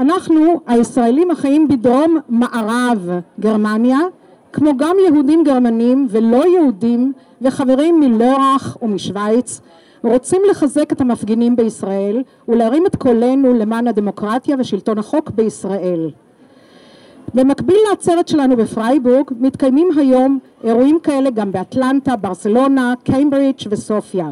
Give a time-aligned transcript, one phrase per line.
[0.00, 3.10] אנחנו הישראלים החיים בדרום מערב
[3.40, 3.98] גרמניה
[4.52, 9.60] כמו גם יהודים גרמנים ולא יהודים וחברים מלורח ומשוויץ
[10.04, 16.10] רוצים לחזק את המפגינים בישראל ולהרים את קולנו למען הדמוקרטיה ושלטון החוק בישראל.
[17.34, 24.30] במקביל לעצרת שלנו בפרייבורג מתקיימים היום אירועים כאלה גם באטלנטה, ברסלונה, קיימברידג' וסופיה.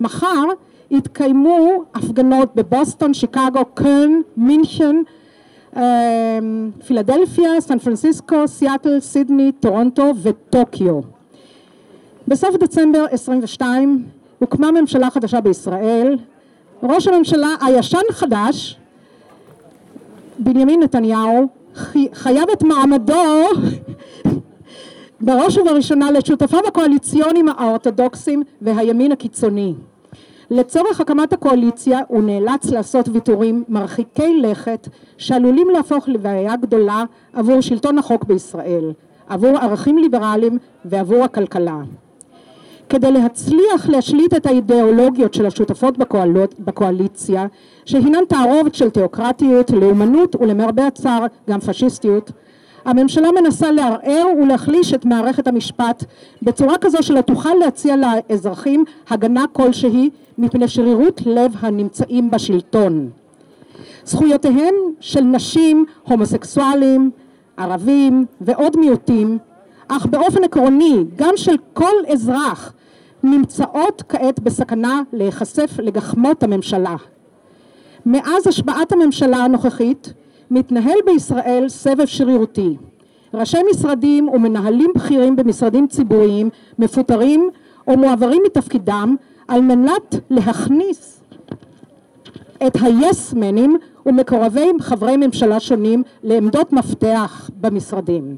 [0.00, 0.44] מחר
[0.90, 4.96] יתקיימו הפגנות בבוסטון, שיקגו, קרן, מינכן,
[6.86, 11.00] פילדלפיה, סן פרנסיסקו, סיאטל, סידני, טורונטו וטוקיו.
[12.28, 14.04] בסוף דצמבר 22
[14.38, 16.16] הוקמה ממשלה חדשה בישראל,
[16.82, 18.78] ראש הממשלה הישן חדש,
[20.38, 21.46] בנימין נתניהו,
[22.12, 23.48] חייב את מעמדו
[25.22, 29.74] בראש ובראשונה לשותפיו הקואליציוניים האורתודוקסים והימין הקיצוני.
[30.50, 37.98] לצורך הקמת הקואליציה הוא נאלץ לעשות ויתורים מרחיקי לכת שעלולים להפוך לבעיה גדולה עבור שלטון
[37.98, 38.92] החוק בישראל,
[39.28, 41.80] עבור ערכים ליברליים ועבור הכלכלה.
[42.88, 45.94] כדי להצליח להשליט את האידיאולוגיות של השותפות
[46.58, 47.46] בקואליציה
[47.84, 52.32] שהינן תערובת של תיאוקרטיות, לאומנות ולמרבה הצער גם פשיסטיות
[52.84, 56.04] הממשלה מנסה לערער ולהחליש את מערכת המשפט
[56.42, 63.10] בצורה כזו שלא תוכל להציע לאזרחים הגנה כלשהי מפני שרירות לב הנמצאים בשלטון.
[64.04, 67.10] זכויותיהם של נשים, הומוסקסואלים,
[67.56, 69.38] ערבים ועוד מיעוטים,
[69.88, 72.72] אך באופן עקרוני גם של כל אזרח
[73.22, 76.96] נמצאות כעת בסכנה להיחשף לגחמות הממשלה.
[78.06, 80.12] מאז השבעת הממשלה הנוכחית
[80.52, 82.76] מתנהל בישראל סבב שרירותי.
[83.34, 87.50] ראשי משרדים ומנהלים בכירים במשרדים ציבוריים מפוטרים
[87.88, 89.16] או מועברים מתפקידם
[89.48, 91.20] על מנת להכניס
[92.66, 93.76] את היסמנים
[94.06, 98.36] ומקורבי חברי ממשלה שונים לעמדות מפתח במשרדים.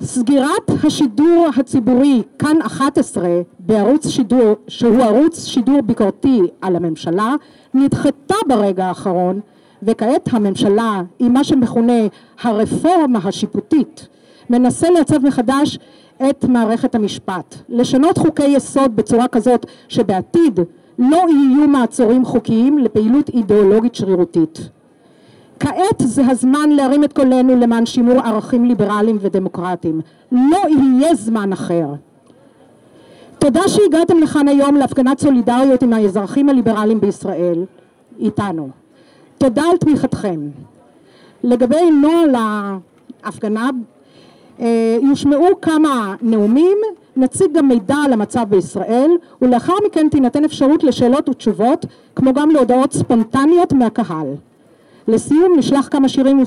[0.00, 7.34] סגירת השידור הציבורי כאן 11 בערוץ שידור שהוא ערוץ שידור ביקורתי על הממשלה
[7.74, 9.40] נדחתה ברגע האחרון
[9.86, 12.02] וכעת הממשלה עם מה שמכונה
[12.42, 14.08] הרפורמה השיפוטית
[14.50, 15.78] מנסה לעצב מחדש
[16.30, 20.60] את מערכת המשפט, לשנות חוקי יסוד בצורה כזאת שבעתיד
[20.98, 24.68] לא יהיו מעצורים חוקיים לפעילות אידיאולוגית שרירותית.
[25.60, 30.00] כעת זה הזמן להרים את קולנו למען שימור ערכים ליברליים ודמוקרטיים.
[30.32, 31.86] לא יהיה זמן אחר.
[33.38, 37.64] תודה שהגעתם לכאן היום להפגנת סולידריות עם האזרחים הליברליים בישראל,
[38.18, 38.83] איתנו.
[39.44, 40.40] תודה על תמיכתכם.
[41.42, 42.34] לגבי נוהל
[43.22, 43.70] ההפגנה
[44.60, 46.78] אה, יושמעו כמה נאומים,
[47.16, 49.10] נציג גם מידע על המצב בישראל
[49.42, 54.26] ולאחר מכן תינתן אפשרות לשאלות ותשובות כמו גם להודעות ספונטניות מהקהל.
[55.08, 56.42] לסיום נשלח כמה שירים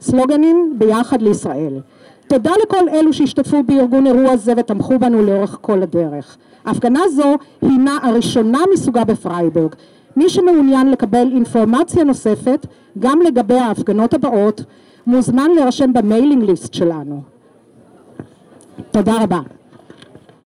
[0.00, 1.80] וסלוגנים ביחד לישראל.
[2.26, 6.36] תודה לכל אלו שהשתתפו בארגון אירוע זה ותמכו בנו לאורך כל הדרך.
[6.64, 9.74] ההפגנה זו הינה הראשונה מסוגה בפרייבורג.
[10.16, 12.66] מי שמעוניין לקבל אינפורמציה נוספת
[12.98, 14.64] גם לגבי ההפגנות הבאות
[15.06, 17.22] מוזמן להירשם ב mailing list שלנו.
[18.90, 19.40] תודה רבה.